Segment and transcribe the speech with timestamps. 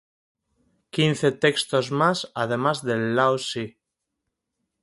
[0.89, 3.77] Quince textos más, además del "Lao zi".